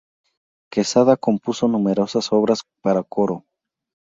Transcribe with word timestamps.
Quesada 0.71 1.15
compuso 1.15 1.67
numerosas 1.67 2.33
obras 2.33 2.61
para 2.83 3.03
coro. 3.03 3.45